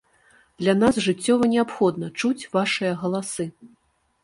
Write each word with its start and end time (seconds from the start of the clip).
Для 0.61 0.73
нас 0.83 0.95
жыццёва 1.07 1.51
неабходна 1.51 2.09
чуць 2.23 2.49
вашыя 2.59 2.91
галасы! 3.05 3.49